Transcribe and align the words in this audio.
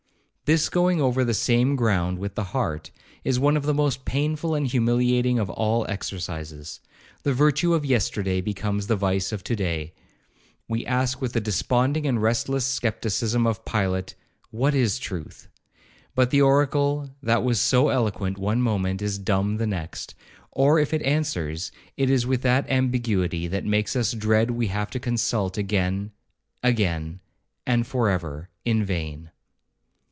This 0.51 0.67
going 0.67 0.99
over 0.99 1.23
the 1.23 1.33
same 1.33 1.77
ground 1.77 2.19
with 2.19 2.35
the 2.35 2.43
heart, 2.43 2.91
is 3.23 3.39
one 3.39 3.55
of 3.55 3.63
the 3.63 3.73
most 3.73 4.03
painful 4.03 4.53
and 4.53 4.67
humiliating 4.67 5.39
of 5.39 5.49
all 5.49 5.85
exercises; 5.89 6.81
the 7.23 7.31
virtue 7.31 7.73
of 7.73 7.85
yesterday 7.85 8.41
becomes 8.41 8.87
the 8.87 8.97
vice 8.97 9.31
of 9.31 9.45
to 9.45 9.55
day; 9.55 9.93
we 10.67 10.85
ask 10.85 11.21
with 11.21 11.31
the 11.31 11.39
desponding 11.39 12.05
and 12.05 12.21
restless 12.21 12.65
scepticism 12.65 13.47
of 13.47 13.63
Pilate, 13.63 14.15
'What 14.49 14.75
is 14.75 14.99
truth?' 14.99 15.47
but 16.15 16.31
the 16.31 16.41
oracle 16.41 17.09
that 17.23 17.43
was 17.45 17.61
so 17.61 17.87
eloquent 17.87 18.37
one 18.37 18.61
moment, 18.61 19.01
is 19.01 19.17
dumb 19.17 19.55
the 19.55 19.65
next, 19.67 20.15
or 20.51 20.79
if 20.79 20.93
it 20.93 21.01
answers, 21.03 21.71
it 21.95 22.09
is 22.09 22.27
with 22.27 22.41
that 22.41 22.69
ambiguity 22.69 23.47
that 23.47 23.63
makes 23.63 23.95
us 23.95 24.11
dread 24.11 24.51
we 24.51 24.67
have 24.67 24.89
to 24.89 24.99
consult 24.99 25.57
again—again—and 25.57 27.87
for 27.87 28.09
ever—in 28.09 28.83
vain. 28.83 29.29